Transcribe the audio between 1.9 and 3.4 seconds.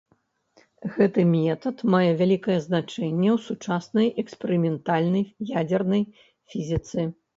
мае вялікае значэнне ў